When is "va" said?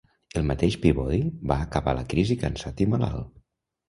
1.51-1.57